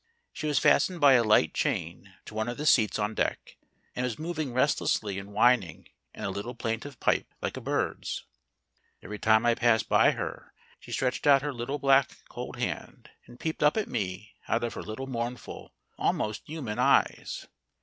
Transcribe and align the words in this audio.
She 0.33 0.47
was 0.47 0.57
fastened 0.57 0.99
by 0.99 1.13
a 1.13 1.23
light 1.23 1.53
chain 1.53 2.15
to 2.25 2.33
one 2.33 2.49
of 2.49 2.57
the 2.57 2.65
seats 2.65 2.97
on 2.97 3.13
deck, 3.13 3.57
and 3.95 4.03
was 4.03 4.17
moving 4.17 4.51
restlessly 4.51 5.19
and 5.19 5.31
whining 5.31 5.89
in 6.15 6.23
a 6.23 6.31
little 6.31 6.55
plaintive 6.55 6.99
pipe 6.99 7.31
like 7.39 7.55
a 7.55 7.61
bird's. 7.61 8.25
Every 9.03 9.19
time 9.19 9.45
I 9.45 9.53
passed 9.53 9.87
by 9.87 10.13
her 10.13 10.55
she 10.79 10.91
stretched 10.91 11.27
out 11.27 11.43
her 11.43 11.53
little, 11.53 11.77
black, 11.77 12.17
cold 12.29 12.55
hand, 12.55 13.11
and 13.27 13.39
peeped 13.39 13.61
up 13.61 13.77
at 13.77 13.87
me 13.87 14.33
out 14.47 14.63
of 14.63 14.73
her 14.73 14.81
little 14.81 15.05
mournful, 15.05 15.71
almost 15.99 16.47
human 16.47 16.79
eyes. 16.79 17.45